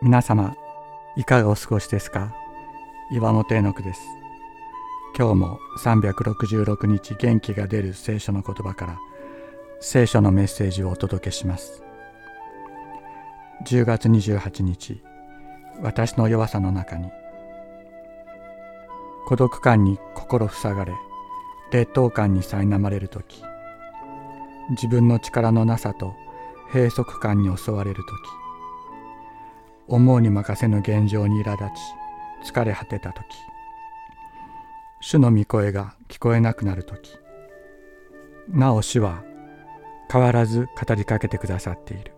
[0.00, 0.54] 皆様
[1.16, 2.32] いかがお過ごしですか？
[3.10, 4.00] 岩本絵の句です。
[5.18, 8.98] 今日も366日元気が出る聖書の言葉から
[9.80, 11.82] 聖書のメッセージをお届けします。
[13.66, 15.02] 10月28日
[15.82, 17.10] 私の弱さの中に
[19.26, 20.92] 孤独感に心塞がれ
[21.72, 23.42] 劣等感に苛まれる時
[24.70, 26.14] 自分の力のなさと
[26.72, 28.06] 閉塞感に襲われる時
[29.88, 31.80] 思うに任せぬ現状に苛立
[32.44, 33.24] ち疲れ果てた時。
[35.00, 37.18] 主の御声が聞こえなくなる時。
[38.48, 39.24] なお主は
[40.10, 42.12] 変わらず語りかけてくださっている。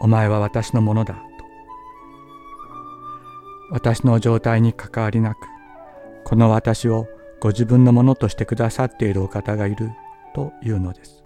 [0.00, 1.20] お前は私のものだと。
[3.70, 5.38] 私の状態に関わりなく
[6.24, 7.06] この私を
[7.40, 9.92] ご自分のものとしてくださっているお方がいる
[10.34, 11.24] というのです。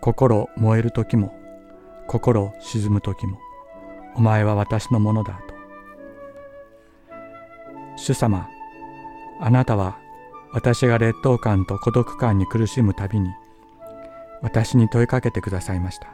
[0.00, 1.37] 心燃える時も
[2.08, 3.38] 心沈む時も
[4.16, 5.54] お前は私のものだと。
[7.96, 8.48] 主様、
[9.40, 9.98] あなたは
[10.54, 13.28] 私が劣等感と孤独感に苦しむたびに
[14.40, 16.08] 私に問いかけてくださいました。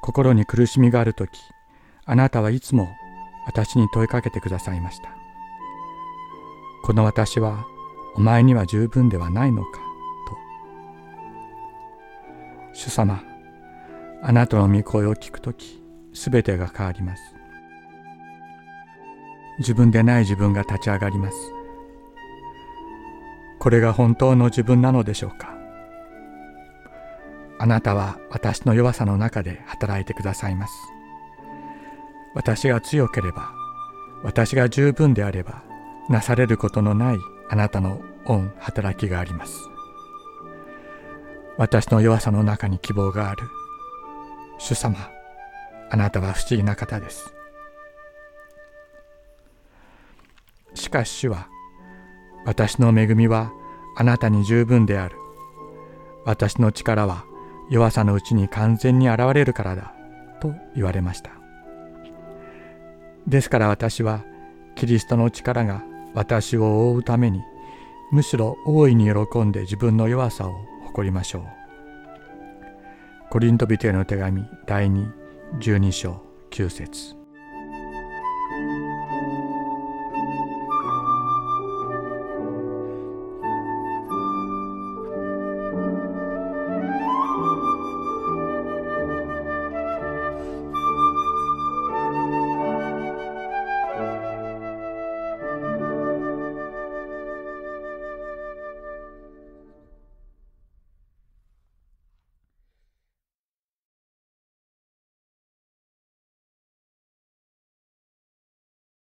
[0.00, 1.38] 心に苦しみがある時
[2.06, 2.88] あなたはいつも
[3.44, 5.10] 私に問いかけてくださいました。
[6.84, 7.66] この私は
[8.14, 9.78] お前には十分ではないのか
[12.72, 12.74] と。
[12.74, 13.22] 主様、
[14.26, 15.82] あなたの御声を聞くとき、
[16.14, 17.22] すべてが変わります。
[19.58, 21.36] 自分でない自分が立ち上がります。
[23.58, 25.54] これが本当の自分なのでしょうか
[27.58, 30.72] あなたは私の弱さの中で働いてくださいます。
[32.34, 33.52] 私が強ければ、
[34.22, 35.62] 私が十分であれば、
[36.08, 37.18] なされることのない
[37.50, 39.68] あなたの恩働きがあります。
[41.58, 43.42] 私の弱さの中に希望がある。
[44.64, 44.96] 主様、
[45.90, 47.34] あなたは不思議な方です。
[50.72, 51.48] しかし主は、
[52.46, 53.52] 私の恵みは
[53.94, 55.18] あなたに十分である。
[56.24, 57.26] 私の力は
[57.68, 59.92] 弱さのうちに完全に現れるからだ。
[60.40, 61.32] と言われました。
[63.26, 64.24] ですから私は
[64.76, 65.84] キリストの力が
[66.14, 67.42] 私を覆うために
[68.12, 70.54] むしろ大いに喜んで自分の弱さを
[70.86, 71.64] 誇りましょう。
[73.34, 75.06] コリントビテの手紙第2、
[75.60, 76.20] 12章
[76.50, 77.23] 9節。